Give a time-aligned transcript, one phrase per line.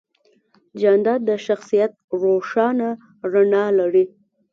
[0.81, 1.91] جانداد د شخصیت
[2.21, 2.89] روښانه
[3.33, 4.05] رڼا لري.